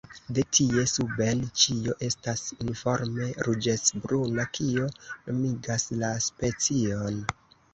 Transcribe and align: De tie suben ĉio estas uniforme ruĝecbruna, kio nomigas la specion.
De 0.35 0.43
tie 0.57 0.83
suben 0.91 1.41
ĉio 1.63 1.93
estas 2.07 2.41
uniforme 2.55 3.29
ruĝecbruna, 3.49 4.47
kio 4.59 4.89
nomigas 5.29 5.87
la 6.01 6.11
specion. 6.31 7.25